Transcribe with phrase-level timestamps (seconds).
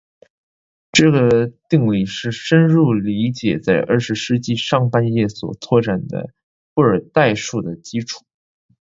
[0.91, 6.33] 这个定理是深入理解在二十世纪上半叶所拓展的
[6.73, 8.25] 布尔代数的基础。